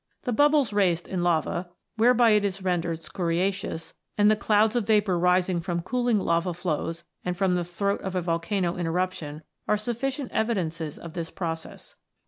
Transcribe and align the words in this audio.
The 0.23 0.33
bubbles 0.33 0.73
raised 0.73 1.07
in 1.07 1.21
lava, 1.21 1.69
whereby 1.95 2.31
it 2.31 2.43
is 2.43 2.63
rendered 2.63 3.03
scoriaceous, 3.03 3.93
and 4.17 4.31
the 4.31 4.35
clouds 4.35 4.75
of 4.75 4.87
vapour 4.87 5.19
rising 5.19 5.59
from 5.59 5.83
cooling 5.83 6.19
lava 6.19 6.55
flows 6.55 7.03
and 7.23 7.37
from 7.37 7.53
the 7.53 7.63
throat 7.63 8.01
of 8.01 8.15
a 8.15 8.21
volcano 8.23 8.75
in 8.77 8.87
eruption, 8.87 9.43
are 9.67 9.77
sufficient 9.77 10.31
evidences 10.31 10.97
of 10.97 11.13
this 11.13 11.29
process. 11.29 11.93